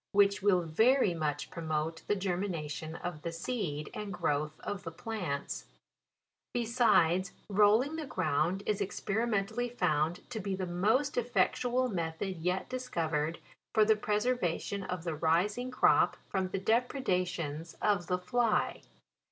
which 0.13 0.41
will 0.41 0.63
very 0.63 1.13
much 1.13 1.51
promote 1.51 2.01
the 2.07 2.15
germina 2.15 2.53
158 2.53 2.59
JULY. 2.59 2.67
tion 2.69 2.95
of 2.95 3.21
the 3.21 3.31
seed, 3.31 3.91
and 3.93 4.11
growth 4.11 4.59
of 4.61 4.81
the 4.81 4.89
plants* 4.89 5.67
Besides, 6.55 7.33
rolling 7.49 7.97
the 7.97 8.07
ground 8.07 8.63
is 8.65 8.81
experimentally 8.81 9.69
found 9.69 10.27
to 10.31 10.39
be 10.39 10.55
the 10.55 10.65
most 10.65 11.17
effectual 11.17 11.87
method 11.87 12.37
yet 12.37 12.67
discovered 12.67 13.37
for 13.75 13.85
the 13.85 13.95
preservation 13.95 14.81
of 14.81 15.03
the 15.03 15.13
rising 15.13 15.69
crop 15.69 16.17
from 16.29 16.47
the 16.47 16.57
depredations 16.57 17.77
of 17.79 18.07
the 18.07 18.17
fly. 18.17 18.81